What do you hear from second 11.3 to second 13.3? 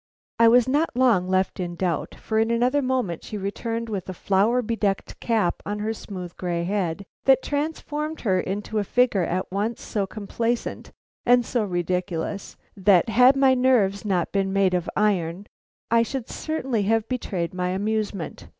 so ridiculous that,